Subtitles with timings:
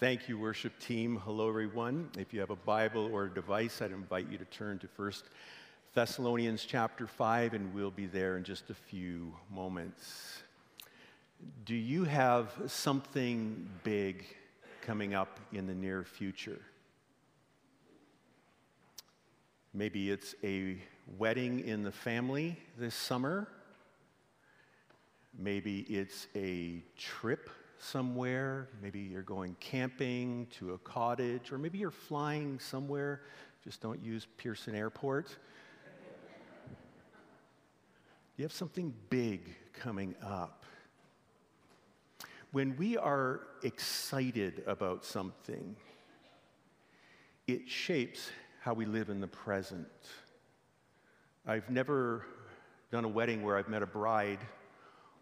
[0.00, 1.20] Thank you, worship team.
[1.26, 2.08] Hello, everyone.
[2.16, 5.12] If you have a Bible or a device, I'd invite you to turn to 1
[5.92, 10.42] Thessalonians chapter 5, and we'll be there in just a few moments.
[11.66, 14.24] Do you have something big
[14.80, 16.62] coming up in the near future?
[19.74, 20.78] Maybe it's a
[21.18, 23.48] wedding in the family this summer.
[25.38, 27.50] Maybe it's a trip
[27.80, 28.68] somewhere.
[28.82, 33.22] Maybe you're going camping to a cottage, or maybe you're flying somewhere.
[33.64, 35.36] Just don't use Pearson Airport.
[38.36, 40.64] You have something big coming up.
[42.52, 45.76] When we are excited about something,
[47.46, 49.86] it shapes how we live in the present.
[51.46, 52.26] I've never
[52.90, 54.40] done a wedding where I've met a bride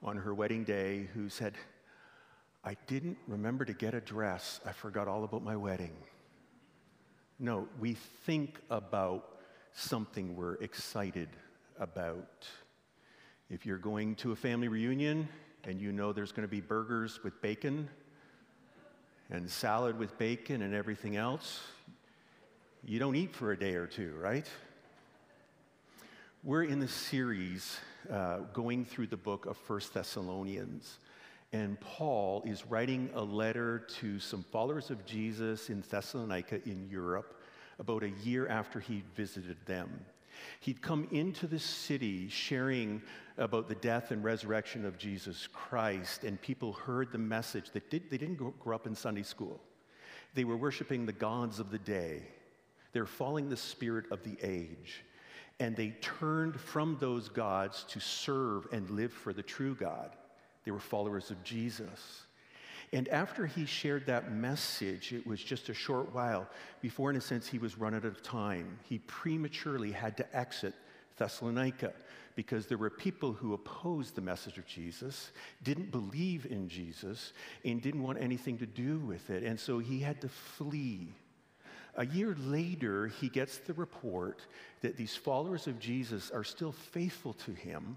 [0.03, 1.55] on her wedding day who said,
[2.69, 4.61] I didn't remember to get a dress.
[4.67, 5.97] I forgot all about my wedding.
[7.39, 7.95] No, we
[8.27, 9.39] think about
[9.73, 11.31] something we're excited
[11.81, 12.47] about.
[13.49, 15.31] If you're going to a family reunion
[15.65, 17.89] and you know there's going to be burgers with bacon
[19.31, 21.63] and salad with bacon and everything else,
[22.85, 24.47] you don't eat for a day or two, right?
[26.45, 27.79] We're in the series
[28.13, 30.99] uh, going through the book of First Thessalonians.
[31.53, 37.41] And Paul is writing a letter to some followers of Jesus in Thessalonica in Europe
[37.79, 40.05] about a year after he visited them.
[40.61, 43.03] He'd come into the city sharing
[43.39, 48.11] about the death and resurrection of Jesus Christ, and people heard the message that did,
[48.11, 49.61] they didn't grow up in Sunday school.
[50.35, 52.23] They were worshiping the gods of the day,
[52.93, 55.05] they're following the spirit of the age.
[55.61, 60.11] And they turned from those gods to serve and live for the true God.
[60.69, 62.25] They were followers of Jesus.
[62.93, 66.47] And after he shared that message, it was just a short while
[66.83, 68.79] before, in a sense, he was run out of time.
[68.87, 70.75] He prematurely had to exit
[71.17, 71.95] Thessalonica
[72.35, 77.33] because there were people who opposed the message of Jesus, didn't believe in Jesus,
[77.65, 79.45] and didn't want anything to do with it.
[79.45, 81.15] And so he had to flee.
[81.95, 84.43] A year later, he gets the report
[84.83, 87.97] that these followers of Jesus are still faithful to him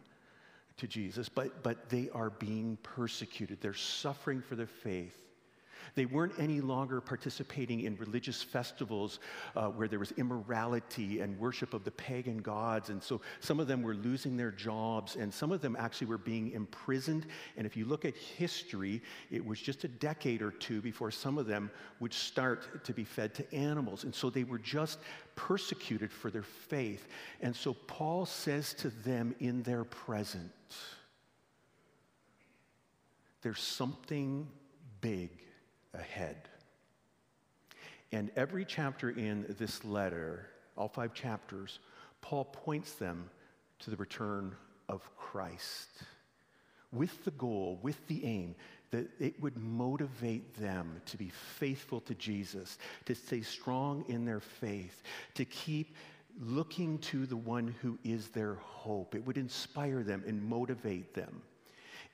[0.81, 3.61] to Jesus, but, but they are being persecuted.
[3.61, 5.15] They're suffering for their faith.
[5.95, 9.19] They weren't any longer participating in religious festivals
[9.55, 12.89] uh, where there was immorality and worship of the pagan gods.
[12.89, 16.17] And so some of them were losing their jobs, and some of them actually were
[16.17, 17.25] being imprisoned.
[17.57, 21.37] And if you look at history, it was just a decade or two before some
[21.37, 24.03] of them would start to be fed to animals.
[24.03, 24.99] And so they were just
[25.35, 27.07] persecuted for their faith.
[27.41, 30.51] And so Paul says to them in their present,
[33.41, 34.47] there's something
[35.01, 35.29] big
[35.93, 36.49] ahead.
[38.11, 40.47] And every chapter in this letter,
[40.77, 41.79] all five chapters,
[42.21, 43.29] Paul points them
[43.79, 44.55] to the return
[44.89, 45.89] of Christ
[46.91, 48.55] with the goal, with the aim
[48.91, 54.41] that it would motivate them to be faithful to Jesus, to stay strong in their
[54.41, 55.01] faith,
[55.35, 55.95] to keep
[56.41, 59.15] looking to the one who is their hope.
[59.15, 61.41] It would inspire them and motivate them.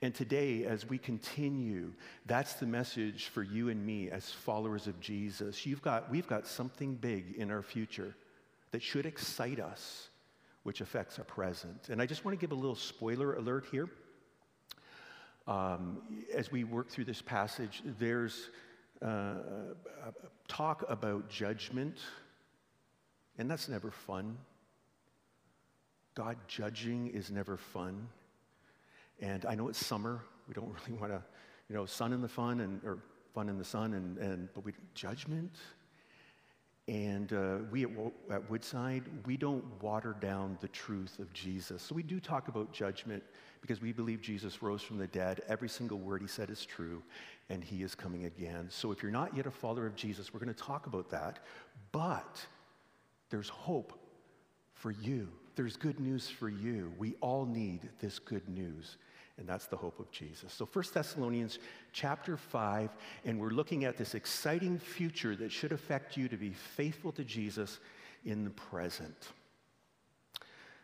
[0.02, 1.92] And today, as we continue,
[2.28, 5.66] that's the message for you and me as followers of Jesus.
[5.66, 8.16] You've got, we've got something big in our future
[8.72, 10.10] that should excite us,
[10.64, 11.90] which affects our present.
[11.90, 13.90] And I just want to give a little spoiler alert here.
[15.48, 16.02] Um,
[16.34, 18.50] as we work through this passage, there's
[19.02, 19.36] uh,
[20.48, 21.98] talk about judgment,
[23.38, 24.38] and that's never fun.
[26.16, 28.10] God judging is never fun.
[29.20, 30.22] And I know it's summer.
[30.48, 31.22] We don't really want to,
[31.70, 33.00] you know, sun in the fun and or
[33.34, 35.56] fun in the sun, and, and but we judgment.
[36.88, 37.90] And uh, we at,
[38.32, 41.82] at Woodside, we don't water down the truth of Jesus.
[41.82, 43.22] So we do talk about judgment
[43.60, 45.42] because we believe Jesus rose from the dead.
[45.50, 47.04] Every single word he said is true,
[47.50, 48.68] and he is coming again.
[48.70, 51.40] So if you're not yet a follower of Jesus, we're going to talk about that.
[51.92, 52.46] But
[53.30, 54.00] there's hope
[54.74, 55.28] for you.
[55.56, 56.94] There's good news for you.
[56.98, 58.98] We all need this good news
[59.38, 60.52] and that's the hope of Jesus.
[60.52, 61.60] So 1 Thessalonians
[61.94, 62.90] chapter 5
[63.26, 67.24] and we're looking at this exciting future that should affect you to be faithful to
[67.24, 67.80] Jesus
[68.26, 69.32] in the present.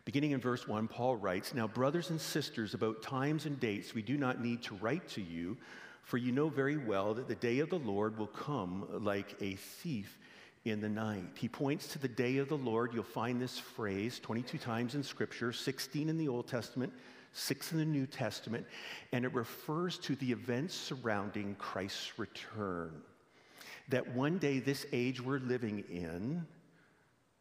[0.06, 4.02] Beginning in verse 1, Paul writes, "Now brothers and sisters, about times and dates we
[4.02, 5.58] do not need to write to you,
[6.04, 9.56] for you know very well that the day of the Lord will come like a
[9.56, 10.20] thief
[10.66, 11.26] in the night.
[11.36, 12.94] He points to the day of the Lord.
[12.94, 16.94] You'll find this phrase 22 times in Scripture, 16 in the Old Testament,
[17.34, 18.66] six in the New Testament,
[19.12, 23.02] and it refers to the events surrounding Christ's return.
[23.90, 26.46] that one day this age we're living in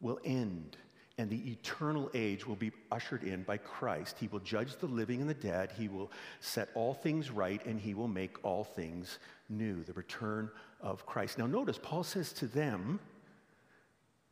[0.00, 0.76] will end
[1.18, 4.16] and the eternal age will be ushered in by Christ.
[4.18, 5.70] He will judge the living and the dead.
[5.76, 6.10] He will
[6.40, 9.18] set all things right, and he will make all things
[9.48, 9.84] new.
[9.84, 10.50] The return
[10.80, 11.38] of Christ.
[11.38, 12.98] Now, notice, Paul says to them,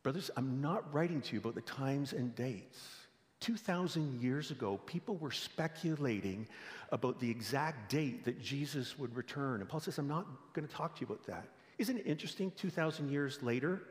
[0.03, 3.00] Brothers, I'm not writing to you about the times and dates.
[3.41, 6.47] 2,000 years ago, people were speculating
[6.91, 9.59] about the exact date that Jesus would return.
[9.59, 11.47] And Paul says, I'm not going to talk to you about that.
[11.77, 13.81] Isn't it interesting, 2,000 years later,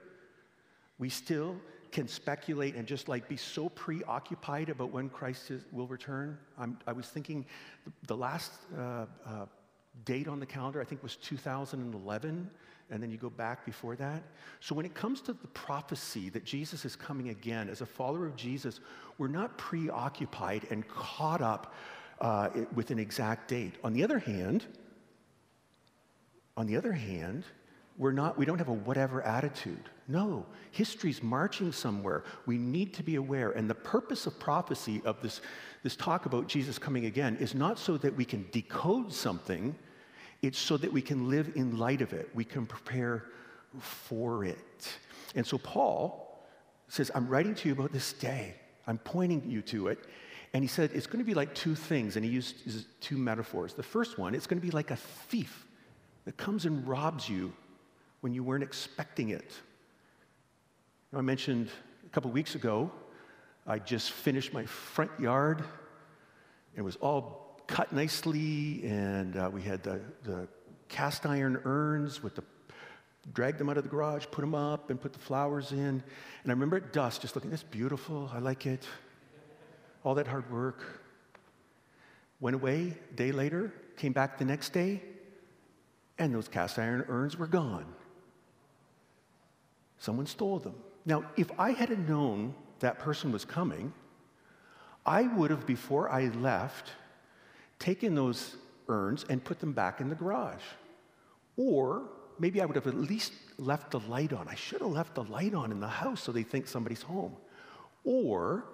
[0.99, 1.57] we still
[1.91, 6.39] can speculate and just like be so preoccupied about when Christ is, will return.
[6.57, 7.45] I'm, i was thinking
[8.07, 9.47] the last uh, uh,
[10.05, 12.49] date on the calendar, I think, was 2011,
[12.91, 14.23] and then you go back before that.
[14.61, 18.27] So when it comes to the prophecy that Jesus is coming again, as a follower
[18.27, 18.81] of Jesus,
[19.19, 21.75] we're not preoccupied and caught up
[22.21, 23.75] uh, with an exact date.
[23.85, 24.67] On the other hand,
[26.57, 27.45] on the other hand,
[27.97, 29.91] we're not, we don't have a whatever attitude.
[30.09, 32.25] No, history's marching somewhere.
[32.47, 33.51] We need to be aware.
[33.53, 35.41] And the purpose of prophecy, of this,
[35.83, 39.77] this talk about Jesus coming again, is not so that we can decode something,
[40.43, 42.31] it's so that we can live in light of it.
[42.35, 43.27] We can prepare
[43.79, 44.99] for it.
[45.35, 46.45] And so Paul
[46.89, 48.55] says, I'm writing to you about this day.
[48.87, 50.07] I'm pointing you to it.
[50.53, 52.17] And he said, it's going to be like two things.
[52.17, 53.75] And he used two metaphors.
[53.75, 55.67] The first one, it's going to be like a thief
[56.25, 57.53] that comes and robs you
[58.21, 59.53] when you weren't expecting it.
[61.15, 61.69] I mentioned
[62.07, 62.91] a couple weeks ago,
[63.67, 65.65] I just finished my front yard.
[66.75, 70.49] It was all cut nicely, and uh, we had the, the
[70.89, 72.43] cast iron urns with the
[73.33, 75.79] dragged them out of the garage, put them up, and put the flowers in.
[75.79, 76.03] And
[76.47, 78.31] I remember at dusk, just looking, this beautiful.
[78.33, 78.87] I like it.
[80.05, 81.03] All that hard work.
[82.41, 82.95] Went away.
[83.13, 85.03] A day later, came back the next day,
[86.19, 87.87] and those cast iron urns were gone.
[89.99, 90.75] Someone stole them.
[91.05, 93.93] Now, if I had known that person was coming,
[95.05, 96.93] I would have, before I left,
[97.81, 98.55] taken those
[98.89, 100.63] urns and put them back in the garage.
[101.57, 102.05] Or
[102.39, 104.47] maybe I would have at least left the light on.
[104.47, 107.35] I should have left the light on in the house so they think somebody's home.
[108.05, 108.67] Or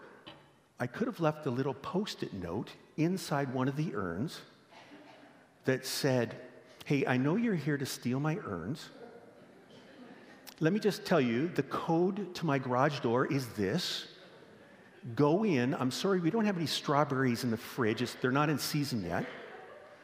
[0.79, 4.41] I could have left a little post it note inside one of the urns
[5.65, 6.37] that said,
[6.85, 8.91] Hey, I know you're here to steal my urns.
[10.61, 14.07] Let me just tell you the code to my garage door is this.
[15.15, 15.75] Go in.
[15.75, 18.03] I'm sorry, we don't have any strawberries in the fridge.
[18.03, 19.27] It's, they're not in season yet.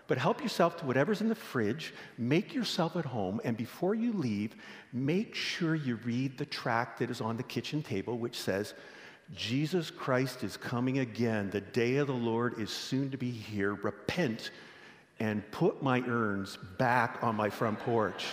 [0.07, 1.95] But help yourself to whatever's in the fridge.
[2.19, 3.41] Make yourself at home.
[3.45, 4.55] And before you leave,
[4.93, 8.75] make sure you read the tract that is on the kitchen table, which says,
[9.35, 11.51] Jesus Christ is coming again.
[11.51, 13.75] The day of the Lord is soon to be here.
[13.75, 14.51] Repent
[15.21, 18.27] and put my urns back on my front porch.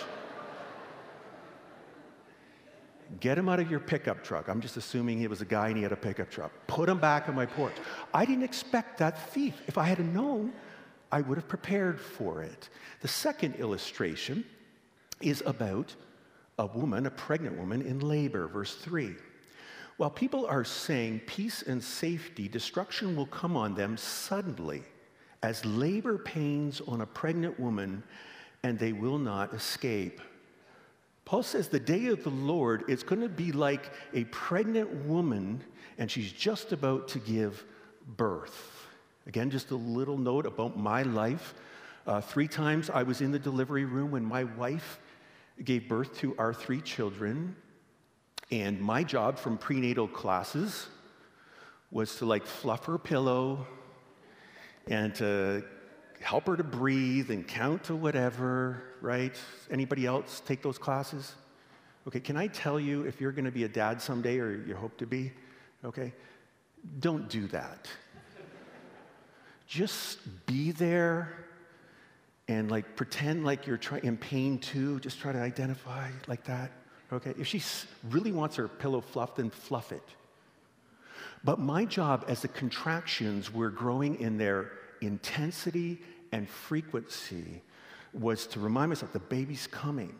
[3.18, 4.48] Get him out of your pickup truck.
[4.48, 6.52] I'm just assuming he was a guy and he had a pickup truck.
[6.68, 7.74] Put him back on my porch.
[8.14, 9.60] I didn't expect that thief.
[9.66, 10.52] If I had known,
[11.10, 12.68] I would have prepared for it.
[13.00, 14.44] The second illustration
[15.20, 15.94] is about
[16.58, 19.16] a woman, a pregnant woman in labor, verse 3.
[19.96, 24.82] While people are saying peace and safety, destruction will come on them suddenly
[25.42, 28.02] as labor pains on a pregnant woman,
[28.62, 30.20] and they will not escape.
[31.24, 35.62] Paul says the day of the Lord is going to be like a pregnant woman
[35.98, 37.64] and she's just about to give
[38.16, 38.88] birth.
[39.26, 41.54] Again, just a little note about my life.
[42.06, 44.98] Uh, three times I was in the delivery room when my wife
[45.62, 47.54] gave birth to our three children.
[48.50, 50.88] And my job from prenatal classes
[51.90, 53.66] was to like fluff her pillow
[54.88, 55.64] and to
[56.20, 59.36] help her to breathe and count to whatever, right?
[59.70, 61.34] Anybody else take those classes?
[62.06, 64.74] Okay, can I tell you if you're going to be a dad someday or you
[64.74, 65.32] hope to be,
[65.84, 66.12] okay?
[66.98, 67.88] Don't do that.
[69.66, 71.46] Just be there
[72.48, 74.98] and like pretend like you're try- in pain too.
[75.00, 76.72] Just try to identify like that.
[77.12, 77.34] Okay?
[77.38, 77.62] If she
[78.10, 80.02] really wants her pillow fluffed, then fluff it.
[81.44, 86.00] But my job as the contractions were growing in their intensity
[86.32, 87.62] and frequency
[88.12, 90.14] was to remind myself the baby's coming.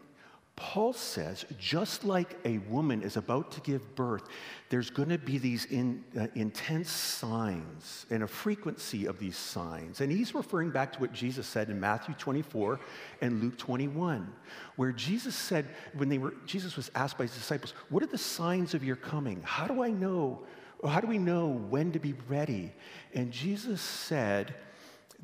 [0.61, 4.25] Paul says, just like a woman is about to give birth,
[4.69, 10.03] there's going to be these in, uh, intense signs and a frequency of these signs.
[10.03, 12.79] And he's referring back to what Jesus said in Matthew 24
[13.23, 14.31] and Luke 21,
[14.77, 18.19] where Jesus said, when they were, Jesus was asked by his disciples, What are the
[18.19, 19.41] signs of your coming?
[19.43, 20.41] How do I know?
[20.87, 22.71] How do we know when to be ready?
[23.15, 24.55] And Jesus said,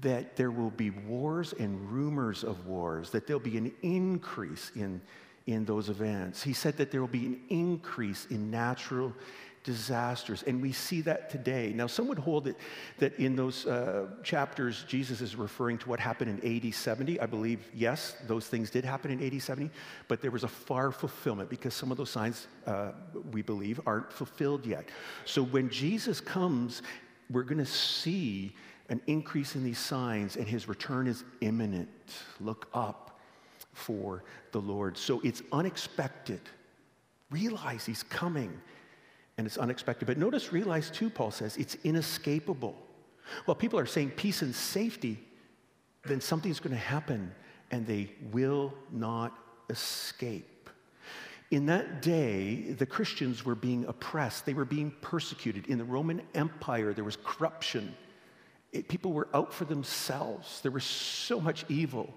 [0.00, 5.00] that there will be wars and rumors of wars, that there'll be an increase in,
[5.47, 6.43] in those events.
[6.43, 9.12] He said that there will be an increase in natural
[9.67, 10.45] disasters.
[10.45, 11.73] And we see that today.
[11.75, 12.57] Now, some would hold it
[12.99, 17.21] that in those uh, chapters, Jesus is referring to what happened in AD 70.
[17.21, 19.69] I believe, yes, those things did happen in AD 70,
[20.07, 22.93] but there was a far fulfillment because some of those signs, uh,
[23.33, 24.88] we believe, aren't fulfilled yet.
[25.25, 26.83] So when Jesus comes,
[27.29, 28.55] we're going to see
[28.88, 31.88] an increase in these signs, and his return is imminent.
[32.40, 33.19] Look up
[33.73, 34.97] for the Lord.
[34.97, 36.40] So it's unexpected.
[37.31, 38.61] Realize he's coming
[39.38, 40.07] and it's unexpected.
[40.07, 42.75] But notice, realize too, Paul says, it's inescapable.
[43.47, 45.19] Well, people are saying peace and safety,
[46.05, 47.35] then something's going to happen
[47.71, 49.37] and they will not
[49.69, 50.71] escape.
[51.50, 55.66] In that day, the Christians were being oppressed, they were being persecuted.
[55.66, 57.95] In the Roman Empire, there was corruption.
[58.76, 62.12] It, people were out for themselves, there was so much evil.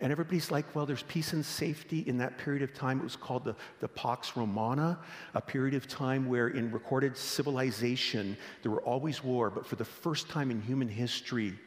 [0.00, 3.00] And everybody's like, well, there's peace and safety in that period of time.
[3.00, 4.96] It was called the, the Pax Romana,
[5.34, 9.84] a period of time where in recorded civilization there were always war, but for the
[9.84, 11.58] first time in human history,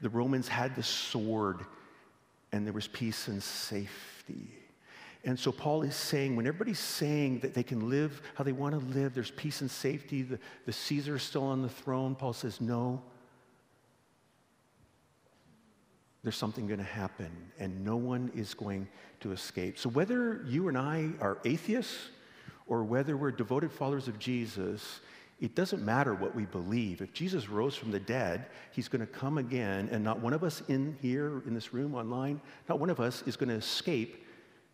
[0.00, 1.66] the Romans had the sword
[2.52, 4.48] and there was peace and safety.
[5.24, 8.78] And so Paul is saying, when everybody's saying that they can live how they want
[8.78, 12.32] to live, there's peace and safety, the, the Caesar is still on the throne, Paul
[12.32, 13.02] says, no,
[16.26, 17.30] there's something going to happen,
[17.60, 18.88] and no one is going
[19.20, 19.78] to escape.
[19.78, 22.08] So, whether you and I are atheists
[22.66, 24.98] or whether we're devoted followers of Jesus,
[25.40, 27.00] it doesn't matter what we believe.
[27.00, 30.42] If Jesus rose from the dead, he's going to come again, and not one of
[30.42, 34.26] us in here, in this room, online, not one of us is going to escape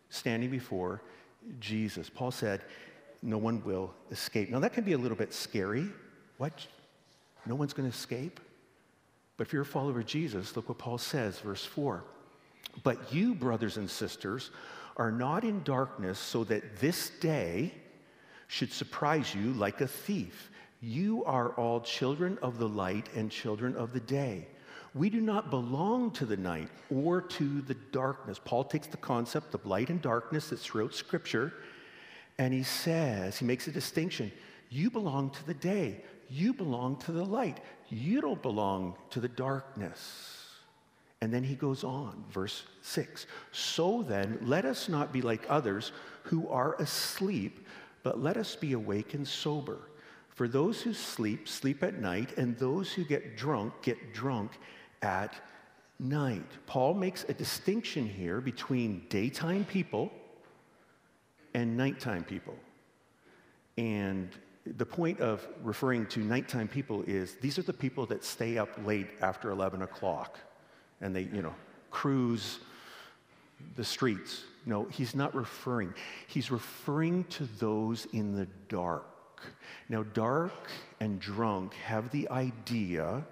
[0.09, 1.03] standing before
[1.59, 2.09] Jesus.
[2.09, 2.61] Paul said,
[3.21, 4.49] No one will escape.
[4.49, 5.87] Now, that can be a little bit scary.
[6.39, 6.65] What?
[7.45, 8.39] No one's going to escape?
[9.37, 12.03] But if you're a follower of Jesus, look what Paul says, verse 4.
[12.83, 14.51] But you, brothers and sisters,
[14.97, 17.73] are not in darkness so that this day
[18.47, 20.51] should surprise you like a thief.
[20.81, 24.47] You are all children of the light and children of the day.
[24.93, 28.39] We do not belong to the night or to the darkness.
[28.43, 31.53] Paul takes the concept of light and darkness that's throughout Scripture
[32.37, 34.31] and he says, he makes a distinction.
[34.69, 36.03] You belong to the day.
[36.29, 37.59] You belong to the light.
[37.89, 40.47] You don't belong to the darkness.
[41.21, 43.27] And then he goes on, verse 6.
[43.51, 47.65] So then, let us not be like others who are asleep,
[48.03, 49.77] but let us be awake and sober.
[50.29, 54.51] For those who sleep, sleep at night, and those who get drunk, get drunk
[55.01, 55.35] at
[55.99, 56.51] night.
[56.65, 60.11] Paul makes a distinction here between daytime people
[61.53, 62.55] and nighttime people.
[63.77, 64.29] And
[64.65, 68.69] the point of referring to nighttime people is these are the people that stay up
[68.85, 70.39] late after 11 o'clock
[71.01, 71.53] and they, you know,
[71.91, 72.59] cruise
[73.75, 74.43] the streets.
[74.65, 75.93] No, he's not referring.
[76.27, 79.05] He's referring to those in the dark.
[79.89, 80.69] Now, dark
[81.01, 83.25] and drunk have the idea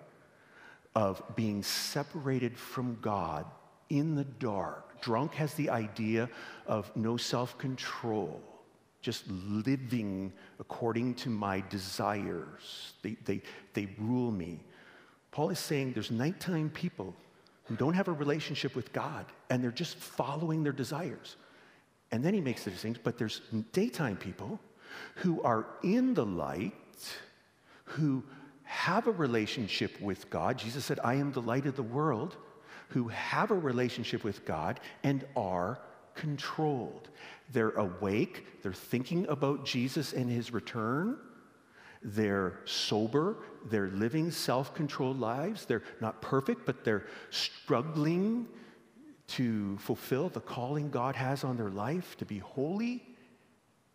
[0.94, 3.46] of being separated from God
[3.90, 5.02] in the dark.
[5.02, 6.30] Drunk has the idea
[6.68, 8.42] of no self control
[9.02, 12.94] just living according to my desires.
[13.02, 13.42] They, they,
[13.74, 14.60] they rule me.
[15.32, 17.16] Paul is saying there's nighttime people
[17.66, 21.38] who don't have a relationship with God and they're just following their desires.
[22.12, 23.42] And then he makes the distinction, but there's
[23.72, 24.60] daytime people
[25.16, 26.74] who are in the light,
[27.86, 28.24] who
[28.64, 30.58] have a relationship with God.
[30.58, 32.36] Jesus said, I am the light of the world,
[32.90, 35.80] who have a relationship with God and are
[36.16, 37.10] controlled.
[37.52, 41.18] They're awake, they're thinking about Jesus and his return.
[42.04, 43.38] They're sober,
[43.70, 45.66] they're living self controlled lives.
[45.66, 48.48] They're not perfect, but they're struggling
[49.28, 53.04] to fulfill the calling God has on their life to be holy.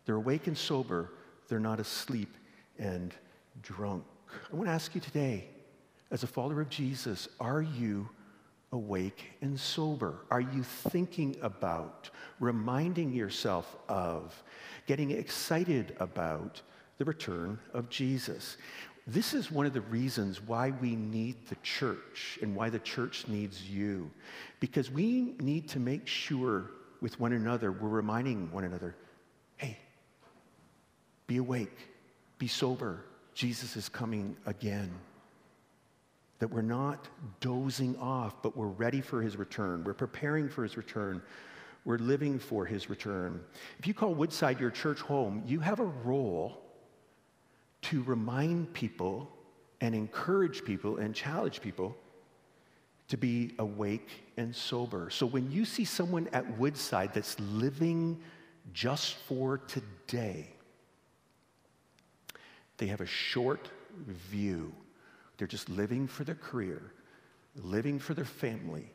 [0.05, 1.11] They're awake and sober,
[1.47, 2.35] they're not asleep
[2.79, 3.13] and
[3.61, 4.03] drunk.
[4.51, 5.47] I want to ask you today,
[6.11, 8.09] as a follower of Jesus, are you
[8.71, 10.25] awake and sober?
[10.29, 12.09] Are you thinking about,
[12.39, 14.43] reminding yourself of,
[14.85, 16.61] getting excited about
[16.97, 18.57] the return of Jesus?
[19.05, 23.25] This is one of the reasons why we need the church and why the church
[23.27, 24.11] needs you.
[24.59, 28.95] Because we need to make sure with one another, we're reminding one another
[29.55, 29.77] hey,
[31.25, 31.77] be awake,
[32.37, 33.05] be sober.
[33.33, 34.91] Jesus is coming again
[36.39, 37.07] that we're not
[37.39, 39.83] dozing off, but we're ready for his return.
[39.83, 41.21] We're preparing for his return.
[41.85, 43.41] We're living for his return.
[43.79, 46.61] If you call Woodside your church home, you have a role
[47.83, 49.31] to remind people
[49.81, 51.95] and encourage people and challenge people
[53.07, 55.09] to be awake and sober.
[55.09, 58.19] So when you see someone at Woodside that's living
[58.73, 60.49] just for today,
[62.77, 63.69] they have a short
[64.05, 64.73] view.
[65.37, 66.81] They're just living for their career,
[67.55, 68.91] living for their family,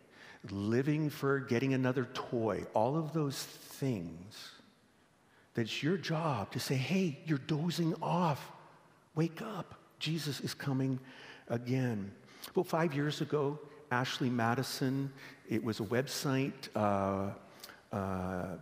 [0.50, 4.50] living for getting another toy, all of those things.
[5.54, 8.50] That it's your job to say, hey, you're dozing off.
[9.14, 9.74] Wake up.
[9.98, 10.98] Jesus is coming
[11.48, 12.10] again.
[12.48, 13.58] About five years ago,
[13.90, 15.12] Ashley Madison,
[15.48, 17.28] it was a website uh,
[17.94, 18.56] uh,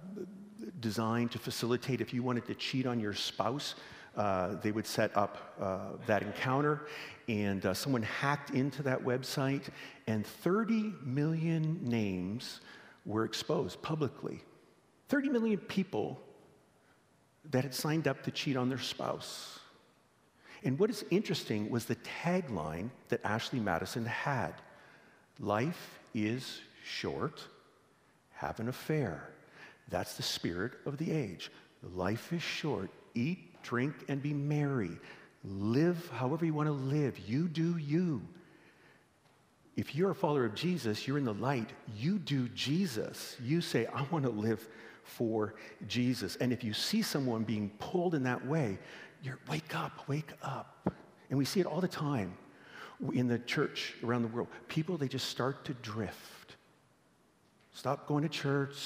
[0.81, 3.77] designed to facilitate if you wanted to cheat on your spouse.
[4.21, 6.83] Uh, they would set up uh, that encounter,
[7.27, 9.71] and uh, someone hacked into that website,
[10.09, 12.61] and 30 million names
[13.07, 14.43] were exposed publicly.
[15.09, 16.21] 30 million people
[17.51, 19.59] that had signed up to cheat on their spouse.
[20.65, 24.53] And what is interesting was the tagline that Ashley Madison had
[25.39, 27.41] Life is short,
[28.35, 29.31] have an affair.
[29.89, 31.51] That's the spirit of the age.
[31.83, 34.99] Life is short, eat, drink, and be merry.
[35.45, 37.19] Live however you want to live.
[37.19, 38.23] You do you.
[39.77, 41.71] If you're a follower of Jesus, you're in the light.
[41.97, 43.37] You do Jesus.
[43.43, 44.69] You say, I want to live
[45.05, 45.55] for
[45.87, 46.37] Jesus.
[46.37, 48.79] And if you see someone being pulled in that way,
[49.23, 50.93] you're wake up, wake up.
[51.31, 52.37] And we see it all the time
[53.13, 54.49] in the church around the world.
[54.69, 56.57] People, they just start to drift.
[57.73, 58.77] Stop going to church,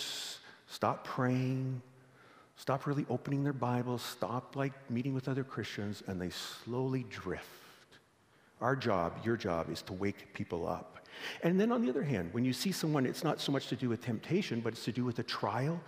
[0.67, 1.83] stop praying,
[2.57, 7.45] stop really opening their Bibles, stop like meeting with other Christians, and they slowly drift.
[8.61, 10.95] Our job, your job, is to wake people up.
[11.43, 13.77] And then on the other hand, when you see someone, it's not so much to
[13.77, 15.81] do with temptation, but it's to do with a trial,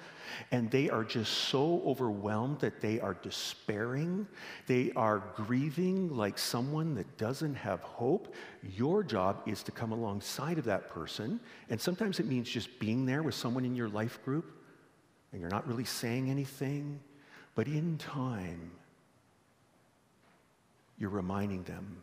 [0.53, 4.27] and they are just so overwhelmed that they are despairing,
[4.67, 8.35] they are grieving like someone that doesn't have hope.
[8.77, 13.07] Your job is to come alongside of that person, and sometimes it means just being
[13.07, 14.56] there with someone in your life group,
[15.33, 17.01] and you're not really saying anything,
[17.55, 18.71] but in time,
[20.99, 22.03] you're reminding them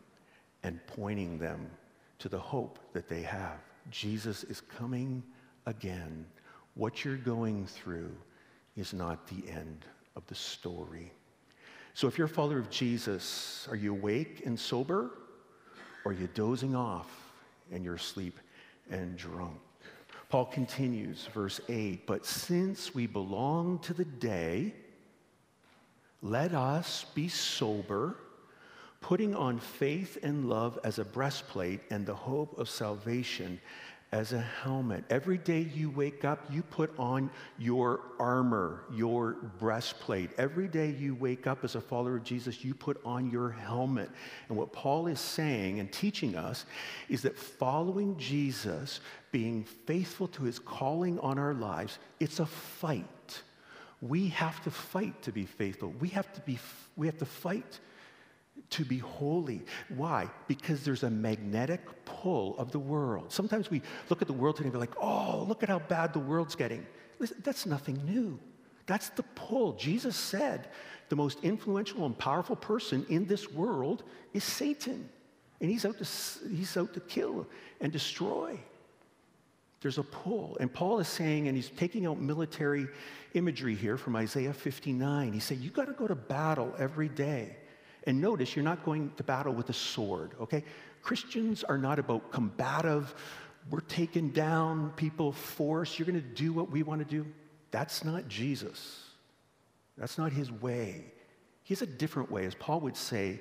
[0.62, 1.70] and pointing them
[2.18, 3.58] to the hope that they have.
[3.90, 5.22] Jesus is coming
[5.66, 6.24] again.
[6.74, 8.14] What you're going through
[8.76, 9.84] is not the end
[10.16, 11.12] of the story.
[11.92, 15.10] So, if you're a follower of Jesus, are you awake and sober?
[16.04, 17.32] Or are you dozing off
[17.72, 18.38] and you're asleep
[18.90, 19.58] and drunk?
[20.28, 24.74] Paul continues, verse 8 But since we belong to the day,
[26.22, 28.16] let us be sober
[29.00, 33.60] putting on faith and love as a breastplate and the hope of salvation
[34.14, 35.02] as a helmet.
[35.10, 40.30] Every day you wake up, you put on your armor, your breastplate.
[40.38, 44.08] Every day you wake up as a follower of Jesus, you put on your helmet.
[44.48, 46.64] And what Paul is saying and teaching us
[47.08, 49.00] is that following Jesus,
[49.32, 53.42] being faithful to his calling on our lives, it's a fight.
[54.00, 55.92] We have to fight to be faithful.
[55.98, 56.60] We have to be
[56.96, 57.80] we have to fight
[58.70, 59.62] to be holy.
[59.88, 60.28] Why?
[60.48, 63.32] Because there's a magnetic pull of the world.
[63.32, 66.12] Sometimes we look at the world today and be like, oh, look at how bad
[66.12, 66.86] the world's getting.
[67.18, 68.38] Listen, that's nothing new.
[68.86, 69.74] That's the pull.
[69.74, 70.68] Jesus said
[71.08, 75.08] the most influential and powerful person in this world is Satan.
[75.60, 77.46] And he's out to, he's out to kill
[77.80, 78.58] and destroy.
[79.80, 80.56] There's a pull.
[80.60, 82.88] And Paul is saying, and he's taking out military
[83.34, 85.32] imagery here from Isaiah 59.
[85.32, 87.56] He said, You've got to go to battle every day.
[88.04, 90.62] And notice, you're not going to battle with a sword, okay?
[91.02, 93.14] Christians are not about combative,
[93.70, 97.26] we're taking down people, force, you're going to do what we want to do.
[97.70, 99.04] That's not Jesus.
[99.96, 101.04] That's not his way.
[101.62, 103.40] He has a different way, as Paul would say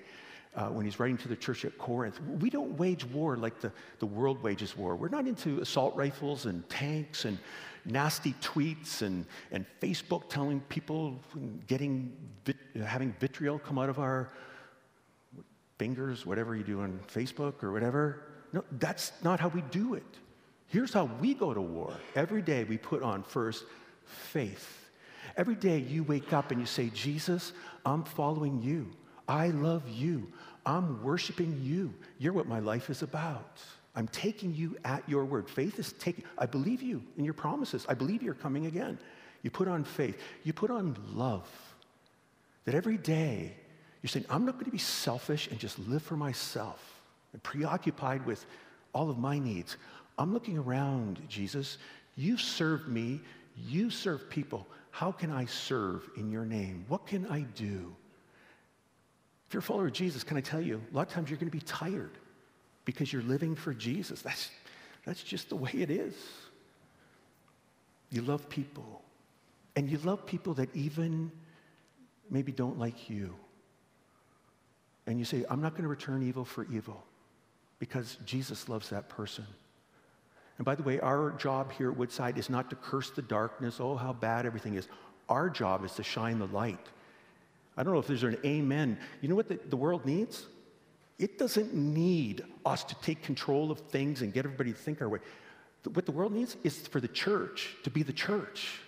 [0.55, 2.19] uh, when he's writing to the church at Corinth.
[2.39, 4.95] We don't wage war like the, the world wages war.
[4.95, 7.37] We're not into assault rifles and tanks and
[7.85, 11.19] nasty tweets and, and Facebook telling people,
[11.67, 12.13] getting,
[12.85, 14.29] having vitriol come out of our
[15.83, 18.21] fingers, whatever you do on Facebook or whatever.
[18.53, 20.05] No, that's not how we do it.
[20.67, 21.93] Here's how we go to war.
[22.15, 23.65] Every day we put on first
[24.05, 24.89] faith.
[25.35, 27.51] Every day you wake up and you say, Jesus,
[27.85, 28.91] I'm following you.
[29.27, 30.31] I love you.
[30.65, 31.93] I'm worshiping you.
[32.17, 33.61] You're what my life is about.
[33.93, 35.49] I'm taking you at your word.
[35.49, 37.85] Faith is taking, I believe you in your promises.
[37.89, 38.97] I believe you're coming again.
[39.41, 40.17] You put on faith.
[40.45, 41.49] You put on love.
[42.63, 43.57] That every day
[44.03, 48.25] you're saying, I'm not going to be selfish and just live for myself and preoccupied
[48.25, 48.45] with
[48.93, 49.77] all of my needs.
[50.19, 51.77] I'm looking around, Jesus.
[52.15, 53.21] You serve me.
[53.57, 54.67] You serve people.
[54.91, 56.85] How can I serve in your name?
[56.89, 57.95] What can I do?
[59.47, 61.39] If you're a follower of Jesus, can I tell you, a lot of times you're
[61.39, 62.11] going to be tired
[62.85, 64.21] because you're living for Jesus.
[64.21, 64.51] That's,
[65.05, 66.13] That's just the way it is.
[68.09, 69.01] You love people.
[69.75, 71.31] And you love people that even
[72.29, 73.33] maybe don't like you.
[75.05, 77.03] And you say, I'm not going to return evil for evil
[77.79, 79.45] because Jesus loves that person.
[80.57, 83.79] And by the way, our job here at Woodside is not to curse the darkness,
[83.79, 84.87] oh, how bad everything is.
[85.27, 86.87] Our job is to shine the light.
[87.75, 88.97] I don't know if there's an amen.
[89.21, 90.45] You know what the, the world needs?
[91.17, 95.09] It doesn't need us to take control of things and get everybody to think our
[95.09, 95.19] way.
[95.93, 98.79] What the world needs is for the church to be the church,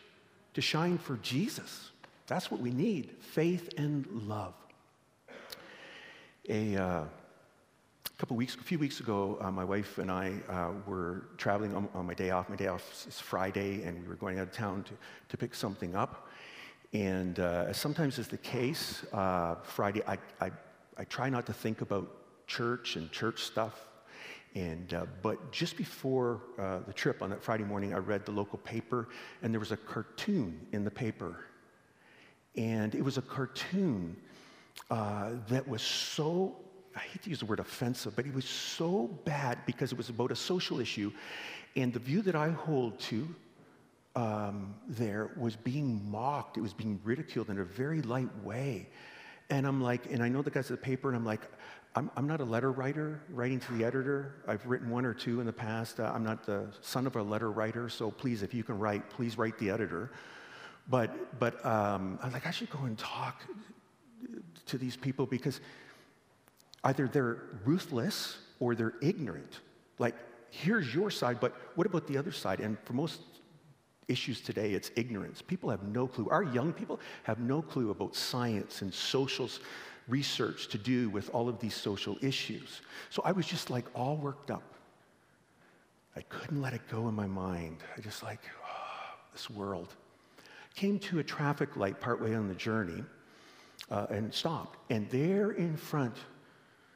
[0.53, 1.91] to shine for Jesus.
[2.27, 4.53] That's what we need faith and love.
[6.47, 7.03] A uh,
[8.19, 11.89] couple weeks, a few weeks ago, uh, my wife and I uh, were traveling on,
[11.95, 12.49] on, my day off.
[12.49, 14.93] My day off is Friday, and we were going out of town to,
[15.29, 16.27] to pick something up.
[16.93, 20.51] And uh, sometimes is the case, uh, Friday, I, I,
[20.99, 22.11] I try not to think about
[22.45, 23.87] church and church stuff.
[24.53, 28.31] And, uh, but just before uh, the trip on that Friday morning, I read the
[28.31, 29.09] local paper,
[29.41, 31.39] and there was a cartoon in the paper.
[32.55, 34.15] And it was a cartoon
[34.89, 36.55] uh, that was so,
[36.95, 40.09] I hate to use the word offensive, but it was so bad because it was
[40.09, 41.11] about a social issue.
[41.75, 43.27] And the view that I hold to
[44.15, 48.87] um, there was being mocked, it was being ridiculed in a very light way.
[49.49, 51.41] And I'm like, and I know the guys at the paper, and I'm like,
[51.95, 54.35] I'm, I'm not a letter writer writing to the editor.
[54.47, 55.99] I've written one or two in the past.
[55.99, 59.09] Uh, I'm not the son of a letter writer, so please, if you can write,
[59.09, 60.11] please write the editor.
[60.89, 63.41] But, but um, I'm like, I should go and talk
[64.67, 65.61] to these people because
[66.83, 69.59] either they're ruthless or they're ignorant.
[69.99, 70.15] Like,
[70.49, 72.59] here's your side, but what about the other side?
[72.59, 73.21] And for most
[74.07, 75.41] issues today, it's ignorance.
[75.41, 76.27] People have no clue.
[76.29, 79.49] Our young people have no clue about science and social
[80.07, 82.81] research to do with all of these social issues.
[83.09, 84.75] So I was just like all worked up.
[86.15, 87.77] I couldn't let it go in my mind.
[87.97, 89.95] I just like, oh, this world.
[90.75, 93.03] Came to a traffic light partway on the journey
[93.89, 94.77] uh, and stopped.
[94.89, 96.15] And there in front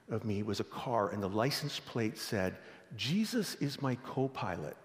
[0.10, 2.58] of me was a car, and the license plate said,
[2.96, 4.76] Jesus is my co pilot.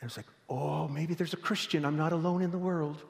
[0.00, 1.84] And I was like, oh, maybe there's a Christian.
[1.84, 3.02] I'm not alone in the world.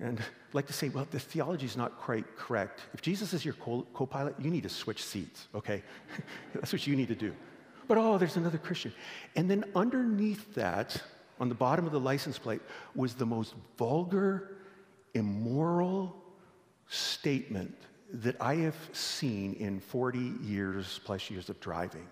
[0.00, 2.80] And I'd like to say, well, the theology is not quite correct.
[2.94, 5.82] If Jesus is your co pilot, you need to switch seats, okay?
[6.54, 7.34] That's what you need to do.
[7.86, 8.92] But oh, there's another Christian.
[9.36, 11.00] And then underneath that,
[11.38, 12.60] on the bottom of the license plate,
[12.94, 14.56] was the most vulgar,
[15.14, 16.19] immoral
[16.90, 17.74] statement
[18.12, 22.06] that I have seen in 40 years plus years of driving.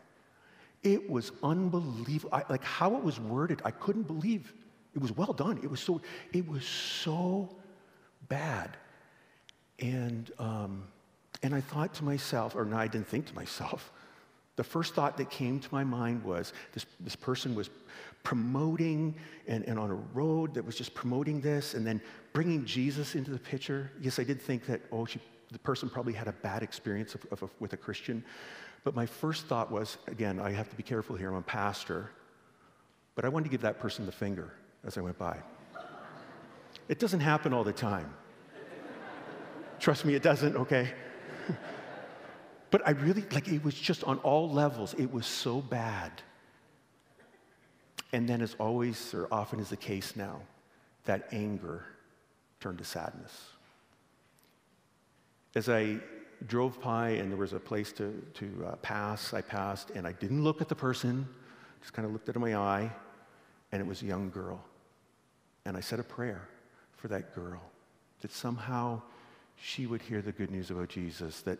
[0.84, 2.30] It was unbelievable.
[2.32, 4.52] I, like how it was worded, I couldn't believe.
[4.94, 5.58] It was well done.
[5.62, 6.00] It was so,
[6.32, 7.56] it was so
[8.28, 8.76] bad.
[9.80, 10.84] And, um,
[11.42, 13.92] and I thought to myself, or no, I didn't think to myself.
[14.54, 17.70] The first thought that came to my mind was this, this person was
[18.22, 19.14] promoting
[19.46, 22.00] and, and on a road that was just promoting this and then
[22.32, 23.90] bringing Jesus into the picture.
[24.00, 27.26] Yes, I did think that, oh, she, the person probably had a bad experience of,
[27.30, 28.24] of, of, with a Christian.
[28.84, 32.10] But my first thought was again, I have to be careful here, I'm a pastor.
[33.14, 34.52] But I wanted to give that person the finger
[34.84, 35.38] as I went by.
[36.88, 38.14] It doesn't happen all the time.
[39.78, 40.90] Trust me, it doesn't, okay?
[42.70, 46.10] but I really, like, it was just on all levels, it was so bad.
[48.12, 50.40] And then, as always, or often is the case now,
[51.04, 51.84] that anger
[52.60, 53.48] turned to sadness.
[55.54, 55.98] As I
[56.46, 60.12] drove by and there was a place to, to uh, pass, I passed, and I
[60.12, 61.26] didn't look at the person,
[61.80, 62.90] just kind of looked into my eye,
[63.72, 64.62] and it was a young girl.
[65.64, 66.48] And I said a prayer
[66.96, 67.60] for that girl
[68.20, 69.02] that somehow
[69.56, 71.58] she would hear the good news about Jesus, that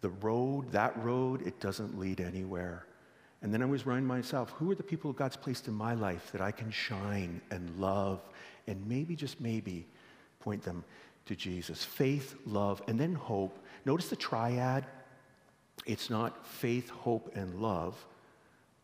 [0.00, 2.86] the road, that road, it doesn't lead anywhere.
[3.42, 6.30] And then I was reminding myself, who are the people God's placed in my life
[6.32, 8.20] that I can shine and love
[8.66, 9.86] and maybe, just maybe,
[10.40, 10.84] point them
[11.26, 11.82] to Jesus?
[11.82, 13.58] Faith, love, and then hope.
[13.86, 14.86] Notice the triad.
[15.86, 17.96] It's not faith, hope, and love,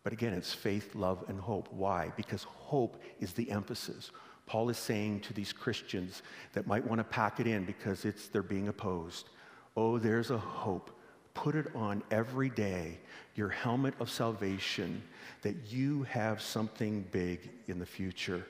[0.02, 1.68] but again, it's faith, love, and hope.
[1.72, 2.12] Why?
[2.16, 4.12] Because hope is the emphasis.
[4.46, 8.28] Paul is saying to these Christians that might want to pack it in because it's,
[8.28, 9.28] they're being opposed.
[9.76, 10.95] Oh, there's a hope
[11.36, 12.98] Put it on every day,
[13.34, 15.02] your helmet of salvation,
[15.42, 18.46] that you have something big in the future.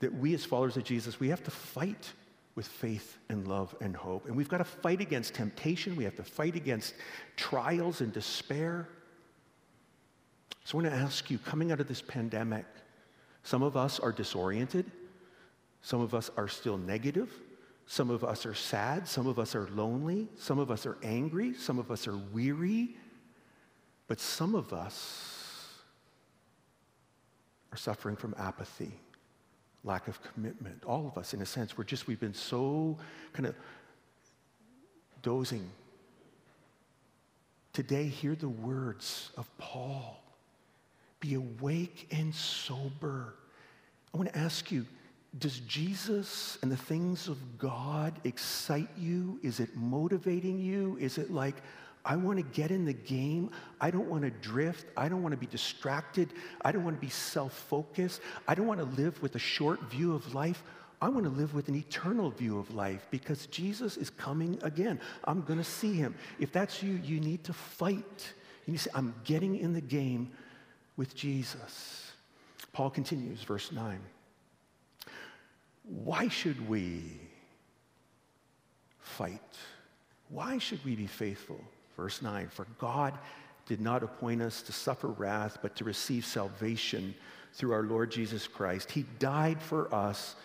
[0.00, 2.14] That we, as followers of Jesus, we have to fight
[2.54, 4.24] with faith and love and hope.
[4.24, 6.94] And we've got to fight against temptation, we have to fight against
[7.36, 8.88] trials and despair.
[10.64, 12.64] So I want to ask you, coming out of this pandemic,
[13.42, 14.90] some of us are disoriented,
[15.82, 17.30] some of us are still negative,
[17.86, 19.06] some of us are sad.
[19.06, 20.28] Some of us are lonely.
[20.36, 21.54] Some of us are angry.
[21.54, 22.96] Some of us are weary.
[24.06, 25.82] But some of us
[27.72, 28.92] are suffering from apathy,
[29.82, 30.84] lack of commitment.
[30.84, 32.96] All of us, in a sense, we're just, we've been so
[33.32, 33.54] kind of
[35.22, 35.70] dozing.
[37.72, 40.20] Today, hear the words of Paul
[41.20, 43.34] be awake and sober.
[44.12, 44.84] I want to ask you
[45.38, 49.38] does Jesus and the things of God excite you?
[49.42, 50.96] Is it motivating you?
[51.00, 51.56] Is it like,
[52.04, 53.50] I want to get in the game.
[53.80, 54.86] I don't want to drift.
[54.96, 56.28] I don't want to be distracted.
[56.62, 58.20] I don't want to be self focused.
[58.46, 60.62] I don't want to live with a short view of life.
[61.00, 65.00] I want to live with an eternal view of life because Jesus is coming again.
[65.24, 66.14] I'm going to see him.
[66.38, 68.32] If that's you, you need to fight.
[68.66, 70.30] You need to say, I'm getting in the game
[70.96, 72.12] with Jesus.
[72.72, 73.98] Paul continues, verse 9.
[75.84, 77.02] Why should we
[78.98, 79.40] fight?
[80.28, 81.60] Why should we be faithful?
[81.96, 83.14] Verse 9 For God
[83.66, 87.14] did not appoint us to suffer wrath, but to receive salvation
[87.52, 88.90] through our Lord Jesus Christ.
[88.90, 90.36] He died for us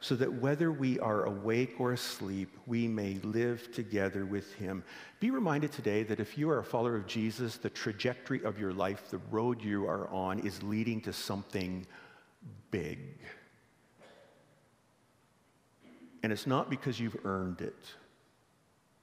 [0.00, 4.84] so that whether we are awake or asleep, we may live together with him.
[5.20, 8.72] Be reminded today that if you are a follower of Jesus, the trajectory of your
[8.72, 11.86] life, the road you are on, is leading to something
[12.70, 13.18] big.
[16.26, 17.84] And it's not because you've earned it.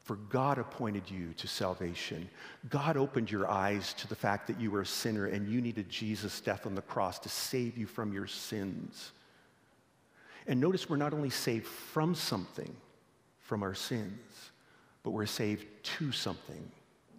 [0.02, 2.30] For God appointed you to salvation.
[2.70, 5.88] God opened your eyes to the fact that you were a sinner and you needed
[5.88, 9.14] Jesus' death on the cross to save you from your sins.
[10.48, 12.76] And notice we're not only saved from something,
[13.40, 14.52] from our sins,
[15.02, 16.70] but we're saved to something.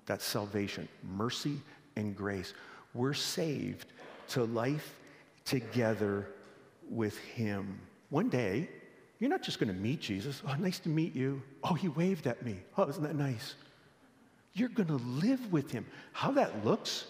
[0.05, 0.87] That's salvation,
[1.17, 1.59] mercy,
[1.97, 2.53] and grace.
[2.93, 3.87] We're saved
[4.29, 4.97] to life
[5.47, 6.27] together
[6.91, 7.79] with Him.
[8.11, 8.69] One day,
[9.19, 10.43] you're not just going to meet Jesus.
[10.47, 11.43] Oh, nice to meet you.
[11.63, 12.57] Oh, he waved at me.
[12.77, 13.55] Oh, isn't that nice?
[14.53, 15.87] You're going to live with him.
[16.13, 17.07] How that looks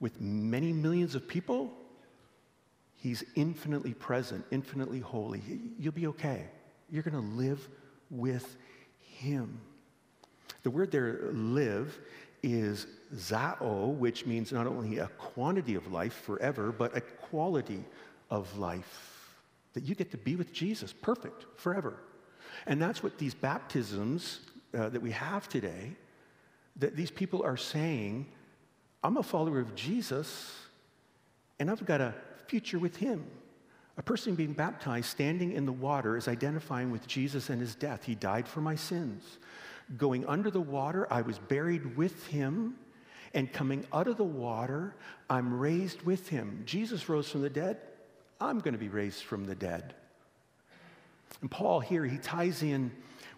[0.00, 1.72] with many millions of people,
[2.96, 5.42] he's infinitely present, infinitely holy.
[5.78, 6.44] You'll be okay.
[6.90, 7.68] You're going to live
[8.10, 8.56] with
[8.98, 9.60] him.
[10.62, 11.98] The word there, live,
[12.42, 17.84] is zao, which means not only a quantity of life forever, but a quality
[18.30, 19.19] of life
[19.74, 21.94] that you get to be with Jesus, perfect, forever.
[22.66, 24.40] And that's what these baptisms
[24.76, 25.92] uh, that we have today,
[26.76, 28.26] that these people are saying,
[29.02, 30.54] I'm a follower of Jesus,
[31.58, 32.14] and I've got a
[32.46, 33.24] future with him.
[33.96, 38.04] A person being baptized, standing in the water, is identifying with Jesus and his death.
[38.04, 39.38] He died for my sins.
[39.96, 42.76] Going under the water, I was buried with him.
[43.34, 44.96] And coming out of the water,
[45.28, 46.62] I'm raised with him.
[46.64, 47.78] Jesus rose from the dead.
[48.40, 49.94] I'm going to be raised from the dead.
[51.40, 52.90] And Paul here, he ties in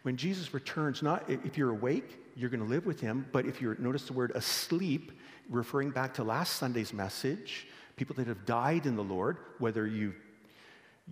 [0.02, 3.60] when Jesus returns, not if you're awake, you're going to live with him, but if
[3.60, 5.12] you're, notice the word asleep,
[5.48, 10.14] referring back to last Sunday's message, people that have died in the Lord, whether you,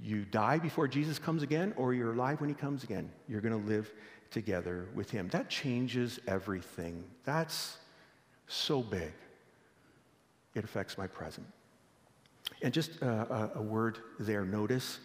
[0.02, 3.60] you die before Jesus comes again or you're alive when he comes again, you're going
[3.60, 3.92] to live
[4.30, 5.28] together with him.
[5.28, 7.04] That changes everything.
[7.24, 7.76] That's
[8.46, 9.12] so big.
[10.54, 11.46] It affects my present.
[12.62, 14.98] And just uh, a, a word there notice,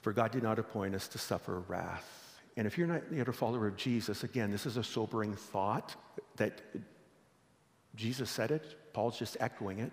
[0.00, 2.40] for God did not appoint us to suffer wrath.
[2.56, 5.94] And if you're not yet a follower of Jesus, again, this is a sobering thought
[6.36, 6.60] that
[7.94, 9.92] Jesus said it, Paul's just echoing it.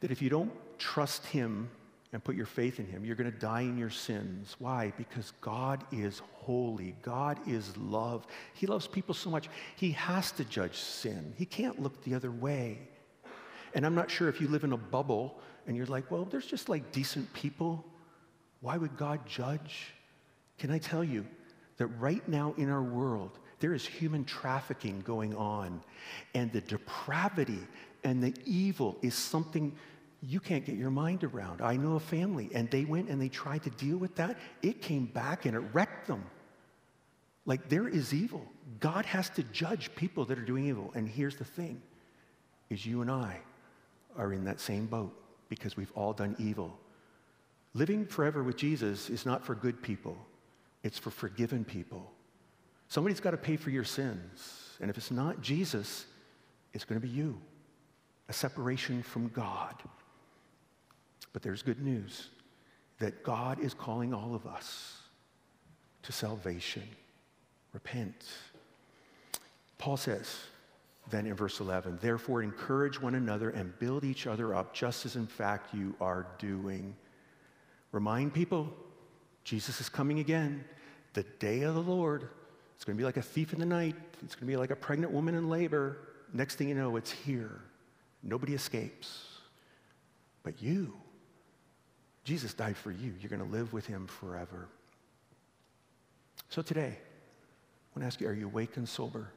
[0.00, 1.70] That if you don't trust Him
[2.12, 4.54] and put your faith in Him, you're going to die in your sins.
[4.58, 4.92] Why?
[4.96, 6.94] Because God is holy.
[7.02, 8.26] God is love.
[8.52, 11.32] He loves people so much, He has to judge sin.
[11.36, 12.78] He can't look the other way.
[13.74, 16.46] And I'm not sure if you live in a bubble and you're like, well, there's
[16.46, 17.84] just like decent people.
[18.60, 19.94] Why would God judge?
[20.58, 21.26] Can I tell you
[21.76, 25.82] that right now in our world, there is human trafficking going on,
[26.34, 27.60] and the depravity
[28.04, 29.74] and the evil is something
[30.22, 31.60] you can't get your mind around.
[31.60, 34.38] I know a family, and they went and they tried to deal with that.
[34.62, 36.24] It came back and it wrecked them.
[37.46, 38.44] Like there is evil.
[38.80, 40.92] God has to judge people that are doing evil.
[40.94, 41.82] And here's the thing
[42.70, 43.40] is you and I
[44.16, 45.14] are in that same boat
[45.48, 46.78] because we've all done evil.
[47.74, 50.16] Living forever with Jesus is not for good people,
[50.82, 52.10] it's for forgiven people.
[52.88, 54.60] Somebody's got to pay for your sins.
[54.80, 56.06] And if it's not Jesus,
[56.72, 57.40] it's going to be you
[58.28, 59.74] a separation from God.
[61.32, 62.28] But there's good news
[62.98, 64.98] that God is calling all of us
[66.02, 66.84] to salvation.
[67.72, 68.14] Repent.
[69.78, 70.36] Paul says,
[71.10, 75.16] then in verse 11, therefore encourage one another and build each other up, just as
[75.16, 76.96] in fact you are doing.
[77.92, 78.72] Remind people,
[79.44, 80.64] Jesus is coming again.
[81.12, 82.28] The day of the Lord.
[82.74, 83.94] It's going to be like a thief in the night.
[84.22, 85.98] It's going to be like a pregnant woman in labor.
[86.32, 87.60] Next thing you know, it's here.
[88.22, 89.26] Nobody escapes.
[90.42, 90.94] But you,
[92.24, 93.14] Jesus died for you.
[93.20, 94.68] You're going to live with him forever.
[96.48, 99.30] So today, I want to ask you are you awake and sober?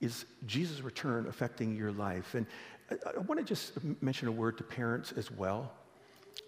[0.00, 2.34] Is Jesus' return affecting your life?
[2.34, 2.46] And
[2.90, 5.72] I, I want to just mention a word to parents as well.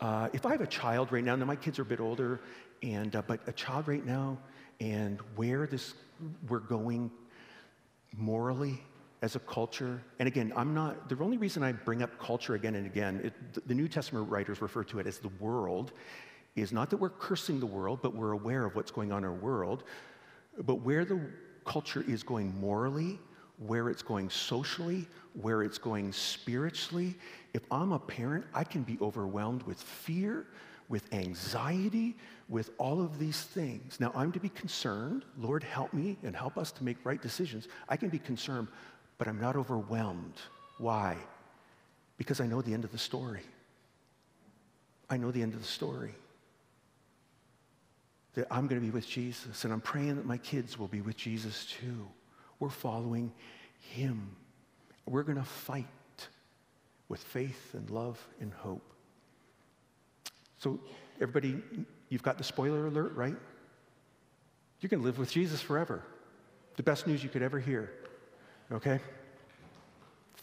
[0.00, 2.40] Uh, if I have a child right now, now my kids are a bit older,
[2.82, 4.38] and uh, but a child right now,
[4.80, 5.94] and where this
[6.48, 7.10] we're going
[8.16, 8.80] morally
[9.22, 12.74] as a culture, and again, I'm not the only reason I bring up culture again
[12.74, 13.20] and again.
[13.24, 15.92] It, the New Testament writers refer to it as the world.
[16.56, 19.24] Is not that we're cursing the world, but we're aware of what's going on in
[19.24, 19.84] our world.
[20.58, 21.20] But where the
[21.64, 23.20] culture is going morally,
[23.66, 27.14] where it's going socially, where it's going spiritually.
[27.52, 30.46] If I'm a parent, I can be overwhelmed with fear,
[30.88, 32.16] with anxiety,
[32.48, 34.00] with all of these things.
[34.00, 35.24] Now, I'm to be concerned.
[35.38, 37.68] Lord, help me and help us to make right decisions.
[37.88, 38.68] I can be concerned,
[39.18, 40.40] but I'm not overwhelmed.
[40.78, 41.16] Why?
[42.16, 43.42] Because I know the end of the story.
[45.08, 46.14] I know the end of the story.
[48.34, 51.02] That I'm going to be with Jesus, and I'm praying that my kids will be
[51.02, 52.08] with Jesus too.
[52.60, 53.32] We're following
[53.80, 54.36] Him.
[55.06, 55.86] We're going to fight
[57.08, 58.82] with faith and love and hope.
[60.58, 60.78] So,
[61.16, 61.60] everybody,
[62.10, 63.34] you've got the spoiler alert, right?
[64.80, 66.02] You're to live with Jesus forever.
[66.76, 67.90] The best news you could ever hear.
[68.70, 69.00] Okay?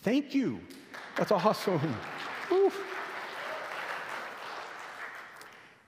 [0.02, 0.60] Thank you.
[1.16, 1.96] That's awesome.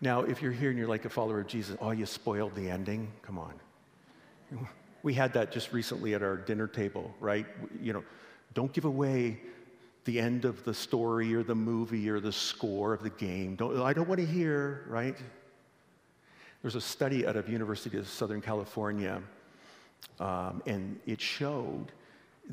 [0.01, 2.69] Now, if you're here and you're like a follower of Jesus, oh, you spoiled the
[2.69, 3.53] ending, come on.
[5.03, 7.45] We had that just recently at our dinner table, right?
[7.81, 8.03] You know,
[8.53, 9.39] don't give away
[10.05, 13.55] the end of the story or the movie or the score of the game.
[13.55, 15.15] Don't, I don't want to hear, right?
[16.61, 19.21] There's a study out of University of Southern California,
[20.19, 21.91] um, and it showed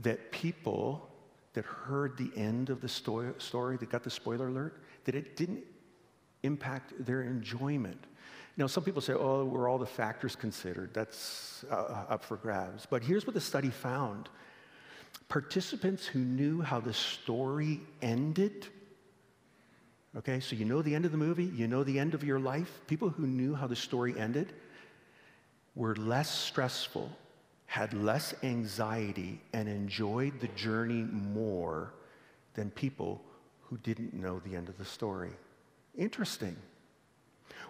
[0.03, 1.09] that people
[1.55, 5.37] that heard the end of the story, story, that got the spoiler alert, that it
[5.37, 5.65] didn't
[6.43, 8.05] impact their enjoyment.
[8.57, 10.95] Now, some people say, oh, were all the factors considered?
[10.95, 12.87] That's uh, up for grabs.
[12.87, 14.29] But here's what the study found
[15.29, 18.66] participants who knew how the story ended,
[20.16, 22.38] okay, so you know the end of the movie, you know the end of your
[22.38, 24.53] life, people who knew how the story ended
[25.75, 27.11] were less stressful,
[27.66, 31.92] had less anxiety, and enjoyed the journey more
[32.55, 33.21] than people
[33.62, 35.33] who didn't know the end of the story.
[35.97, 36.57] Interesting.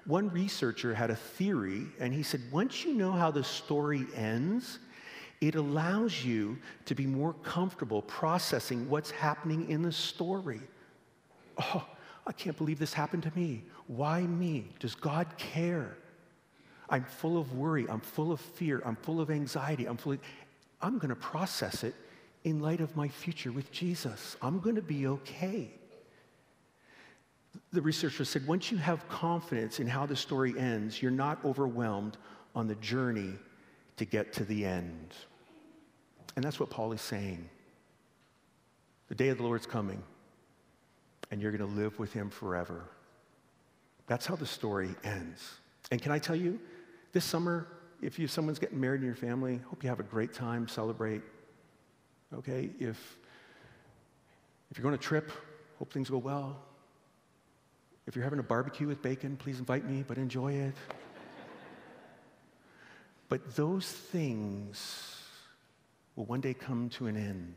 [0.06, 4.78] One researcher had a theory, and he said, once you know how the story ends,
[5.40, 10.60] it allows you to be more comfortable processing what's happening in the story.
[11.58, 11.84] Oh,
[12.26, 13.64] I can't believe this happened to me.
[13.88, 14.68] Why me?
[14.78, 15.96] Does God care?
[16.88, 17.86] I'm full of worry.
[17.88, 18.82] I'm full of fear.
[18.84, 19.86] I'm full of anxiety.
[19.86, 20.20] I'm full of,
[20.80, 21.94] I'm going to process it
[22.44, 24.36] in light of my future with Jesus.
[24.40, 25.70] I'm going to be okay
[27.72, 32.16] the researcher said once you have confidence in how the story ends, you're not overwhelmed
[32.54, 33.34] on the journey
[33.96, 35.14] to get to the end.
[36.36, 37.48] And that's what Paul is saying.
[39.08, 40.02] The day of the Lord's coming,
[41.30, 42.84] and you're going to live with him forever.
[44.06, 45.54] That's how the story ends.
[45.90, 46.60] And can I tell you,
[47.12, 47.66] this summer,
[48.02, 51.22] if you someone's getting married in your family, hope you have a great time, celebrate.
[52.34, 52.70] Okay?
[52.78, 53.16] If
[54.70, 55.30] if you're going to trip,
[55.78, 56.60] hope things go well.
[58.06, 60.74] If you're having a barbecue with bacon, please invite me, but enjoy it.
[63.28, 65.16] but those things
[66.14, 67.54] will one day come to an end.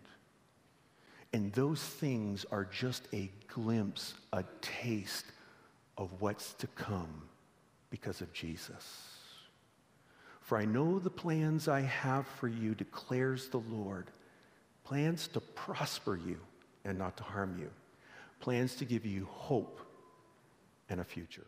[1.34, 5.26] And those things are just a glimpse, a taste
[5.98, 7.30] of what's to come
[7.92, 9.08] because of Jesus.
[10.42, 14.08] For I know the plans I have for you, declares the Lord
[14.84, 16.40] plans to prosper you
[16.84, 17.70] and not to harm you,
[18.40, 19.80] plans to give you hope
[20.90, 21.48] and a future.